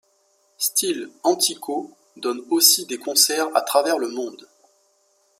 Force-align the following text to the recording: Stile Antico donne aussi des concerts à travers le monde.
Stile 0.57 1.11
Antico 1.23 1.95
donne 2.15 2.41
aussi 2.49 2.87
des 2.87 2.97
concerts 2.97 3.55
à 3.55 3.61
travers 3.61 3.99
le 3.99 4.07
monde. 4.09 4.47